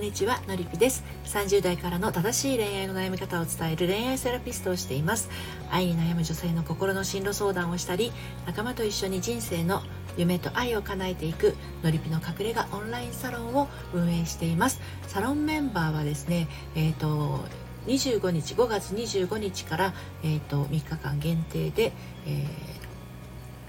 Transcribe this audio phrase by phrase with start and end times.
[0.00, 1.04] んにちはのりぴです。
[1.26, 5.28] 30代からの正しい恋愛の悩み方を伝える恋愛セラピストをしています。
[5.70, 8.10] 愛に悩む女性の心の進路相談をしたり
[8.46, 9.82] 仲間と一緒に人生の
[10.16, 14.80] 夢と愛を叶えていくのりぴの隠れ家オンラインサロンを運営しています。
[15.06, 17.44] サロンメンバーはですねえっ、ー、と
[17.86, 21.92] 25日5月25日から、えーと、3日間限定で、
[22.26, 22.89] えー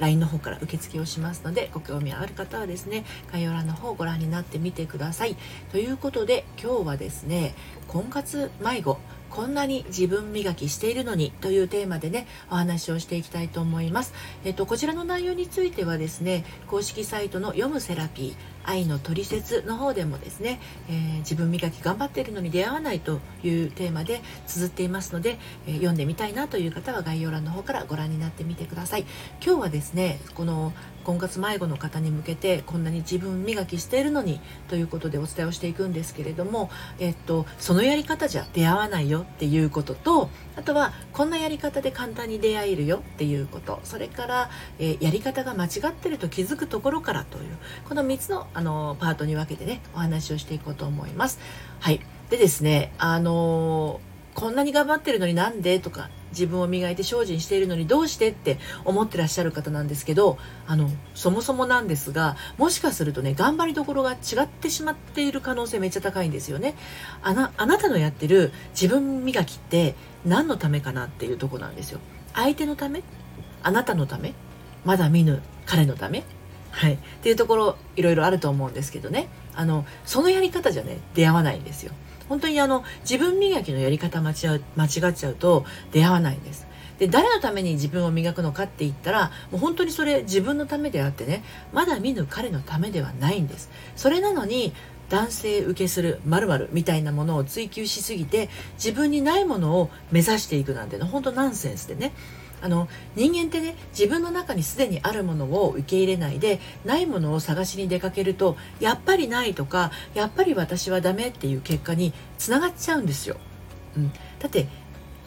[0.00, 5.36] LINE の方から受付をしますのでご興味ある方はですね概要欄の方をご覧になってみてください
[5.72, 7.54] ということで今日はですね
[7.86, 8.98] 婚活迷子
[9.30, 14.14] こんなに自分磨きしているのにというテーマでねお話をしていきたいと思います。
[14.44, 29.06] えっとこちらの内容についてはですね公式サイトの読むセラピー愛のトリセツの方でもですね、えー、自分磨き頑張っているのに出会わないというテーマで綴っていますので、えー、読んでみたいなという方は概要欄の方からご覧になってみてください。
[29.44, 30.72] 今日はですねこの
[31.08, 47.44] 婚活迷子の方に向けてこんなに自分磨きしているのにということでお伝えをしていくんですけれども、えっと、そのやり方じゃ出会わないよっていうこととあとはこんなやり方で簡単に出会えるよっていうことそれから、えー、やり方が間違ってると気づくところからという
[47.88, 51.38] この3つのあのパートに分けてねお話をしていこうと思います。
[51.78, 54.00] はいでですねあの
[54.34, 66.74] こんなに頑張ってるのになんでとか自分を磨いて精進しているのにどうしてって思ってらっしゃる方なんですけどあのそもそもなんですがもしかするとね頑張りどころが違ってしまっている可能性めっちゃ高いんですよね。
[67.22, 69.94] あなあなたのやってる自分磨きって
[70.24, 72.00] 何のためかなっていうとこなんですよ。
[72.34, 73.02] 相手のため？
[73.62, 74.34] あなたのため？
[74.84, 76.24] まだ見ぬ彼のため？
[76.70, 79.28] はい、っていうところいろいろあると思うんですけどね。
[79.54, 81.92] あのそのやり方じゃね出会わないんですよ。
[82.28, 86.66] 本当にあの自分磨きのやり方間違間違っちゃうと出会わないんです。
[86.98, 93.70] で誰のために自分を磨くのかって言ったらもう本当にそれ自分のためであってねまだ見ぬ彼のためではないんです。
[93.96, 94.72] それなのに
[95.08, 102.12] 男性受けする〇〇みたいなものを追求しすぎて自分にないものを目指していくなんての本当ナンセンスでね。
[102.60, 113.36] あの人間ってね自分の中にすでにあるものを受け入れないでないものを探しに出かけるとやっぱりないとかやっぱり私はダメっていう結果につながっちゃうんですよ。
[113.96, 114.64] うん、だって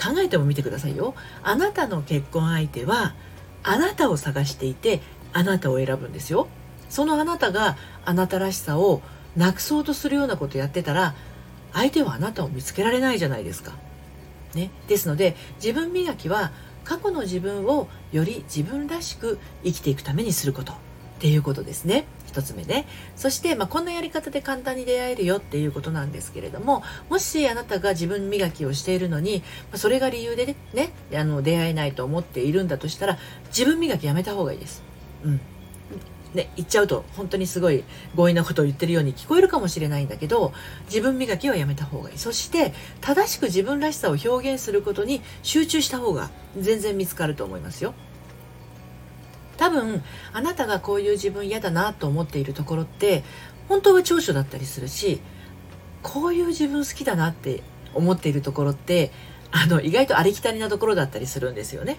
[0.00, 1.14] 考えてもみてくださいよ。
[1.42, 3.14] あなたの結婚相手は
[3.62, 5.00] あなたを探していて
[5.32, 6.48] あなたを選ぶんですよ。
[6.88, 9.02] そのあなたがあなたらしさを
[9.36, 11.14] なくそうとするようなことやってたら
[11.72, 13.72] 相手はあなたを見つけられないじゃないですか。
[14.54, 16.50] ね、ですので自分磨きは
[16.84, 20.76] 過去の自分をより自分らしく生きていくためにすることっ
[21.20, 22.06] ていうことですね。
[22.32, 22.86] 1つ目ね。
[23.16, 29.42] そして、まあ、こんなやり方で簡単に出会えるよっていうことなんですけれどももしあなたが自分磨きをしているのに、
[29.72, 33.18] ま、それが理由でねねあの出会えないと思っているんだとしたら
[33.48, 34.82] 自分磨きやめた方がいいです。
[35.24, 35.40] うん。
[36.34, 37.82] ね、言っちゃうと本当にすごい
[38.14, 40.52] 強引なことを言ってるように聞こえるかもしれないんだけど
[40.86, 47.94] 自分磨きはやめた方がいいそして正しく自分らしさを表現することに集中した方が全然見つかると思いますよ
[49.56, 50.02] 多分
[50.32, 53.24] あなたがこういう自分嫌だなと思っているところって
[53.68, 55.20] 本当は長所だったりするし
[56.02, 57.62] こういう自分好きだなって
[57.92, 59.10] 思っているところって
[59.50, 61.98] あの意外とありきたりなところだったりするんですよね。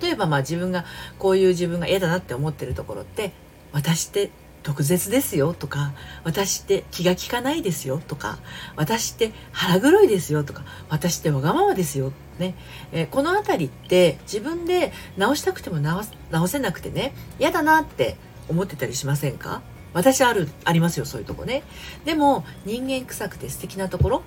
[0.00, 0.84] 例えばまあ自分が
[1.18, 3.32] こういう自分が嫌だなって思ってるところって
[3.72, 4.30] 私って
[4.62, 5.92] 特別ですよとか
[6.24, 8.38] 私って気が利かないですよとか
[8.74, 12.56] 私って腹黒いですよとか私ってわがままですよね、
[12.90, 18.16] えー、この辺りって自分で直したくても直直せなくてね嫌だなって
[18.48, 19.62] 思ってたりしませんか？
[19.92, 21.62] 私あるありますよそういうとこね。
[22.04, 24.22] でも人間臭くて素敵なところ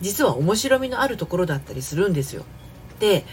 [0.00, 2.44] 実は面白みのあるところだったりするんですよ。
[2.98, 3.24] で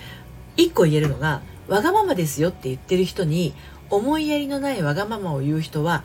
[0.55, 3.53] 一個言えるのがわがままですよって言ってる人に
[3.89, 6.03] 思いやりのないわがままを言う人は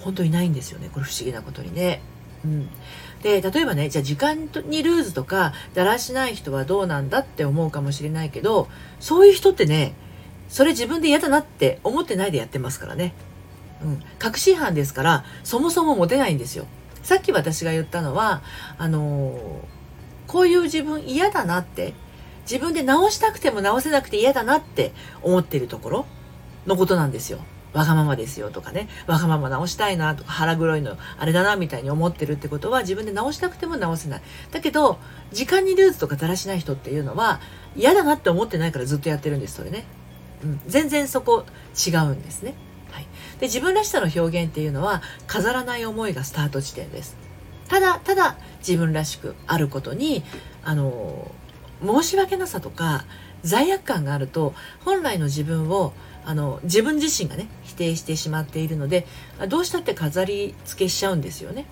[0.00, 2.00] 本当にないんですよねこれ不思議なことにね。
[2.44, 2.68] うん、
[3.22, 8.68] で例えばねじゃあ時間にルーズとかだらしない人はどうなんだって思うかもしれないけど
[9.00, 9.94] そういう人ってね
[10.48, 13.14] それ自分で嫌だなって思ってないでやってますからね。
[13.82, 16.66] うん、確信犯ですからそもそもモテないんですよ。
[17.02, 18.42] さっき私が言ったのは
[18.76, 19.38] あのー、
[20.26, 21.94] こういう自分嫌だなって
[22.50, 24.92] 自分で直したくても直せなくて嫌だなって
[25.22, 26.06] 思っているところ
[26.66, 27.40] のことなんですよ。
[27.74, 34.22] わがままですよとかね、わがまま直したいなとか腹黒いのあれだなみたいに思ってるってことは自分で直したくても直せない。
[34.50, 34.98] だけど、
[35.32, 37.40] 時間にルーズとかだらしない人っていうのは
[37.76, 39.84] 嫌だなって思ってないからずっとやってるんです、それね。
[40.42, 41.44] うん、全然そこ
[41.86, 42.54] 違うんですね。
[42.90, 43.06] はい。
[43.38, 47.16] で、自分らしさの表現っていうのは飾らない思いがスタート地点です。
[47.68, 50.24] ただ、ただ自分らしくあることに、
[50.64, 51.30] あの
[51.84, 53.04] 申し訳なさとか
[53.42, 54.54] 罪悪感があると
[54.84, 55.92] 本来の自分を
[56.24, 59.06] あの自分自身がね否定してしまっているので
[59.48, 61.66] どうしたって飾り付けしちゃうんですよね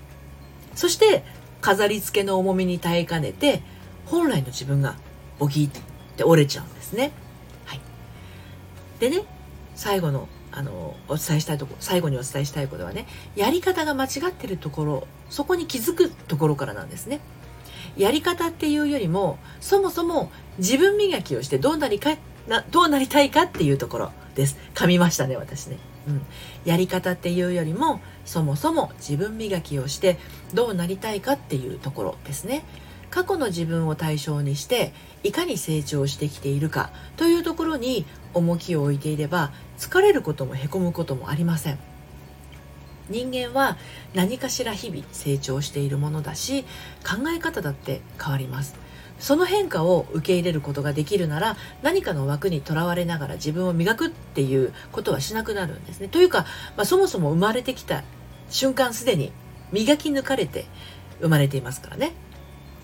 [0.74, 1.24] そして
[1.60, 3.62] 飾り付けの重みに耐えかねて
[4.06, 4.96] 本来の自分が
[5.38, 5.70] ボキっ
[6.16, 7.12] て折れちゃうんですね。
[7.64, 7.80] はい、
[9.00, 9.24] でね
[9.74, 17.20] 最後のあのお伝えしたいとこ最後にお伝えしたいことはねやり方が間違ってるところそこに気づくところからなんですね。
[17.96, 22.16] やり方っていうよりもそもそも自分磨きをしてどうなりか
[22.48, 24.56] などうなりたいかっていうところです。
[24.74, 25.78] 噛みましたね私ね。
[26.08, 26.22] うん、
[26.64, 30.18] やり方っていうよりもそもそも自分磨きをして
[30.54, 32.64] どうなりたいかっていうところですね。
[33.10, 38.04] 過去の自分を対象にしていかに成長してきているかというところに
[38.34, 41.78] 重きを置いていれば疲れることもへこむこともありません
[43.08, 43.76] 人間は
[44.14, 46.64] 何かしら日々成長しているものだし
[47.04, 48.74] 考え方だって変わります。
[49.18, 56.08] その変化を受け入れることができるなら何かの枠にとらわれながら自分を磨くっていうことはしなくなるんですね。
[56.08, 56.44] というか、
[56.76, 58.02] まあ、そもそも生まれてきた
[58.50, 59.32] 瞬間すでに
[59.72, 60.66] 磨き抜かれて
[61.20, 62.12] 生まれていますからね。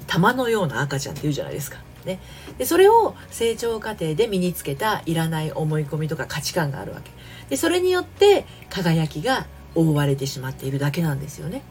[0.06, 1.78] 玉のような赤ちゃんって言うじゃないですか。
[2.04, 2.18] ね、
[2.58, 7.10] でそれを成長過程で身につけたいらない思い込みとか価値観があるわけ。
[7.48, 11.62] でそれによって輝きが覆われてしまっているだけなんですよね。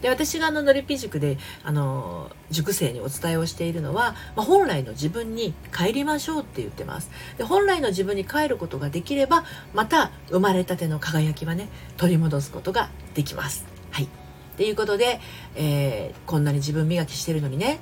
[0.00, 7.10] で私があののりぴ塾であの塾生にお伝えをしているのは、まあ、本来の自分に帰りましょうって言ってます。
[7.38, 9.44] で本来の自分に帰ることができれば
[9.74, 13.64] また生まれたての輝きはね取り戻すことができます。
[13.90, 14.04] はい。
[14.04, 14.08] っ
[14.56, 15.20] ていうことで、
[15.56, 17.78] えー、こんなに自分磨きしてるのにね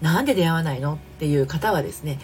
[0.00, 2.18] なんで出会わないのっていう方はですね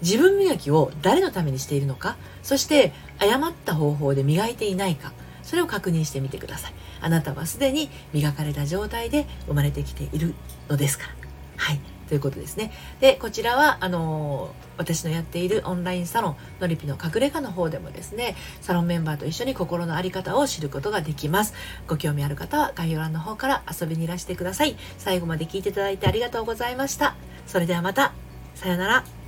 [0.00, 5.12] 自分磨きを誰のためにしているのかそして誤った方法で磨いていないか
[5.50, 10.36] それを確認してみてくださいあなたはすでに磨かれた状態で生まれてきている
[10.68, 11.14] のですから
[11.56, 12.72] はいということですね。
[12.98, 21.54] で、こちらは、あの私のやっているオンラインサロン、のりぴの隠れ家の方でもですね、サロンメンバーと一緒に心の在り方を知ることができます。
[21.86, 24.76] ご興味ある方は概要欄の方から遊びにいらしてください。
[24.98, 27.14] 最後まで聞いていただいてありがとうございました。
[27.46, 28.12] それではまた。
[28.56, 29.19] さようなら。